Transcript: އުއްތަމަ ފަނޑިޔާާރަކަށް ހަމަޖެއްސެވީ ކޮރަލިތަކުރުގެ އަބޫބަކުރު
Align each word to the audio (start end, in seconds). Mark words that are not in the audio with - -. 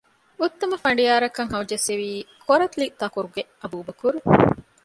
އުއްތަމަ 0.39 0.75
ފަނޑިޔާާރަކަށް 0.83 1.51
ހަމަޖެއްސެވީ 1.53 2.09
ކޮރަލިތަކުރުގެ 2.45 3.41
އަބޫބަކުރު 3.61 4.17